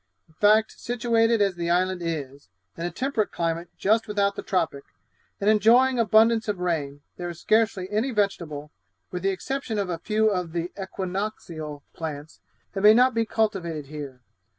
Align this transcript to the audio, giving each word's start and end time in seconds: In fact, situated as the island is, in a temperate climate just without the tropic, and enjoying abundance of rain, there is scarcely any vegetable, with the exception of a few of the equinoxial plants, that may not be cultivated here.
In 0.27 0.33
fact, 0.33 0.79
situated 0.79 1.43
as 1.43 1.53
the 1.53 1.69
island 1.69 2.01
is, 2.03 2.49
in 2.75 2.87
a 2.87 2.91
temperate 2.91 3.31
climate 3.31 3.69
just 3.77 4.07
without 4.07 4.35
the 4.35 4.41
tropic, 4.41 4.83
and 5.39 5.47
enjoying 5.47 5.99
abundance 5.99 6.47
of 6.47 6.57
rain, 6.57 7.01
there 7.17 7.29
is 7.29 7.39
scarcely 7.39 7.87
any 7.91 8.09
vegetable, 8.09 8.71
with 9.11 9.21
the 9.21 9.29
exception 9.29 9.77
of 9.77 9.91
a 9.91 9.99
few 9.99 10.27
of 10.31 10.53
the 10.53 10.69
equinoxial 10.75 11.83
plants, 11.93 12.39
that 12.73 12.81
may 12.81 12.95
not 12.95 13.13
be 13.13 13.25
cultivated 13.27 13.89
here. 13.91 14.21